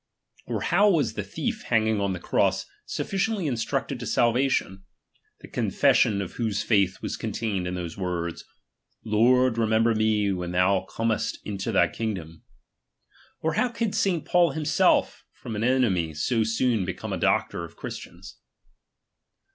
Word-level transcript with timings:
Or 0.47 0.61
how 0.61 0.89
was 0.89 1.13
the 1.13 1.21
thief 1.23 1.65
hanging 1.67 2.01
on 2.01 2.13
the 2.13 2.19
cross 2.19 2.65
sufficiently 2.87 3.45
instructed 3.45 3.99
to 3.99 4.07
salvation, 4.07 4.83
the 5.41 5.47
confession 5.47 6.23
of 6.23 6.31
whose 6.37 6.63
faith 6.63 7.03
was 7.03 7.15
contained 7.15 7.67
in 7.67 7.75
these 7.75 7.99
words: 7.99 8.43
Lord, 9.05 9.59
remember 9.59 9.93
me 9.93 10.31
when 10.31 10.53
thou 10.53 10.87
earnest 10.99 11.37
into 11.45 11.71
thy 11.71 11.87
kingdom? 11.87 12.41
Or 13.41 13.53
how 13.53 13.69
could 13.69 13.93
St. 13.93 14.25
Paul 14.25 14.53
himself, 14.53 15.23
from 15.33 15.55
an 15.55 15.63
enemy, 15.63 16.15
so 16.15 16.43
soon 16.43 16.83
become 16.83 17.13
a 17.13 17.17
doctor 17.19 17.63
of 17.63 17.75
Christians 17.77 18.37